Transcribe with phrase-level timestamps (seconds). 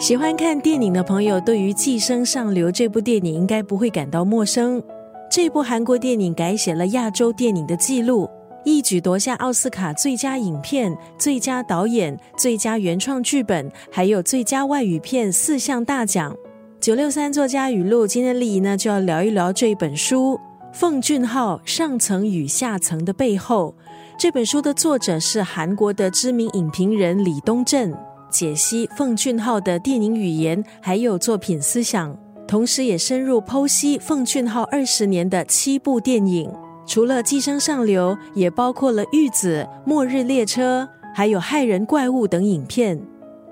[0.00, 4.80] 喜欢看电影的朋友，对于《寄生上流》这部电影应该不会感到陌生。
[5.28, 8.30] 这部韩国电影改写了亚洲电影的记录，
[8.64, 16.32] 一举夺下奥斯卡最佳影片、最佳导演、最佳原创剧本，还有最佳外语片四项大奖。
[16.80, 20.36] 九六三作家语录，今天丽仪呢就要聊一聊这本书
[20.72, 23.74] 《奉俊昊上层与下层的背后》。
[24.16, 27.92] 这本书的作者是韩国的知名影评人李东正。
[28.30, 36.50] 解析奉俊昊的电影语言，还有作品思想，同时也深入剖析奉俊昊二十年的七部电影。
[36.86, 42.98] 除了《寄生上流》，也包括了《玉子》《末日列车》，还有《害人怪物》等影片。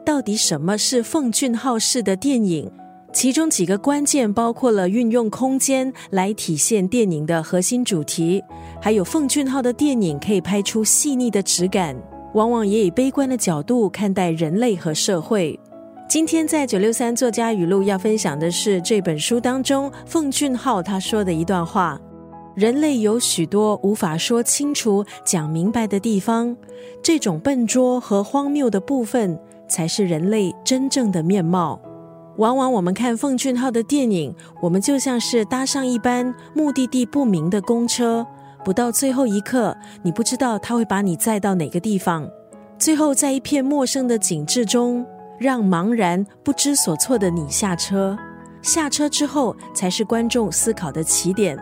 [0.04, 2.70] 到底什么是奉俊昊式的电影？
[3.12, 8.42] 其中几个关键包括了运用空间来体现电影的核心主题，
[8.80, 11.96] 还有奉俊昊的电影可以拍出细腻的质感。
[12.36, 15.58] 往往也以悲观的角度看待人类和社会。
[16.06, 21.98] 今天在九六三作家语录要分享的是这本书当中奉俊昊他说的一段话：
[22.54, 26.54] 人类有许多无法说清楚、讲明白的地方，
[27.02, 31.80] 这种笨拙和荒谬的部分才是人类真正的面貌。
[32.36, 38.26] 往往我们看奉俊昊的电影，我们就像是搭上一班目的地不明的公车。
[38.66, 42.28] 不到最后一刻，你不知道他会把你载到哪个地方。
[42.76, 45.06] 最后，在一片陌生的景致中，
[45.38, 48.18] 让茫然不知所措的你下车。
[48.62, 51.56] 下车之后，才是观众思考的起点。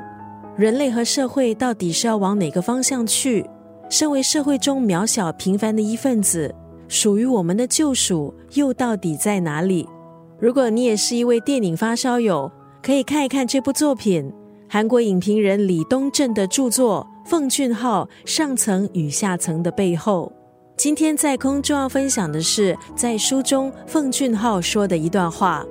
[0.57, 3.45] 人类和社会到底是要往哪个方向去？
[3.91, 6.55] 身为社会中渺小平凡的一份子，
[6.89, 9.87] 属于我们的救赎又到底在哪里？
[10.41, 12.51] 如果你也是一位电影发烧友，
[12.83, 14.33] 可以看一看这部作品。
[14.75, 20.33] 韩国影评人李东正的著作《奉俊昊上层与下层的背后》，
[20.77, 25.65] 今天在空中要分享的是，在书中奉俊昊说的一段话：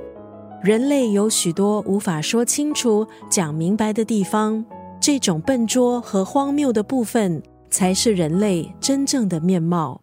[0.63, 4.63] 人类有许多无法说清楚、讲明白的地方，
[5.01, 9.99] 这种笨拙和荒谬的部分，才是人类真正的面貌。